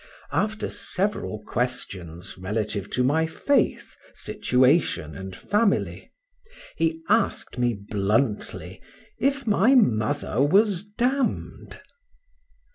After 0.31 0.67
several 0.67 1.43
questions 1.45 2.35
relative 2.35 2.89
to 2.89 3.03
my 3.03 3.27
faith, 3.27 3.95
situation, 4.15 5.13
and 5.13 5.35
family, 5.35 6.11
he 6.75 7.03
asked 7.07 7.59
me 7.59 7.75
bluntly 7.75 8.81
if 9.19 9.45
my 9.45 9.75
mother 9.75 10.41
was 10.41 10.81
damned? 10.83 11.79